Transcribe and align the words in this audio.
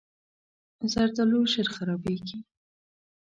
زردالو 0.91 1.39
ژر 1.51 1.67
خرابېږي. 1.75 2.37